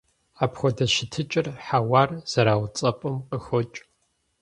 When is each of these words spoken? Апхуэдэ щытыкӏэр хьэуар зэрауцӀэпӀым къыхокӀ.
Апхуэдэ 0.43 0.85
щытыкӏэр 0.93 1.47
хьэуар 1.65 2.09
зэрауцӀэпӀым 2.31 3.15
къыхокӀ. 3.29 3.79